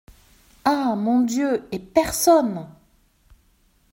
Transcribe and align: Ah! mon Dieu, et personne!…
Ah! 0.65 0.95
mon 0.97 1.19
Dieu, 1.21 1.67
et 1.71 1.77
personne!… 1.77 2.67